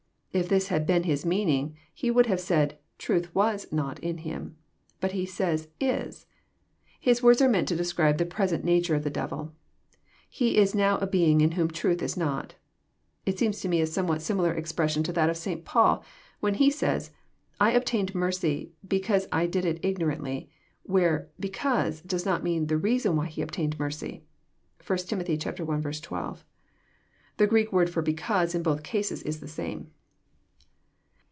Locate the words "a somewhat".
13.81-14.21